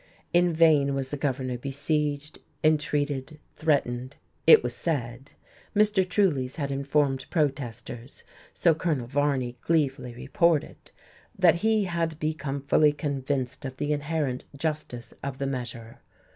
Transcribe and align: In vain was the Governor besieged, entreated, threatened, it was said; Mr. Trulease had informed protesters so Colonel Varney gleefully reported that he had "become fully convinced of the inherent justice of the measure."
In 0.33 0.51
vain 0.51 0.95
was 0.95 1.11
the 1.11 1.15
Governor 1.17 1.59
besieged, 1.59 2.39
entreated, 2.63 3.39
threatened, 3.55 4.15
it 4.47 4.63
was 4.63 4.73
said; 4.75 5.33
Mr. 5.75 6.03
Trulease 6.03 6.55
had 6.55 6.71
informed 6.71 7.29
protesters 7.29 8.23
so 8.51 8.73
Colonel 8.73 9.05
Varney 9.05 9.59
gleefully 9.61 10.15
reported 10.15 10.89
that 11.37 11.53
he 11.57 11.83
had 11.83 12.17
"become 12.19 12.63
fully 12.63 12.93
convinced 12.93 13.63
of 13.63 13.77
the 13.77 13.93
inherent 13.93 14.45
justice 14.57 15.13
of 15.23 15.37
the 15.37 15.45
measure." 15.45 15.99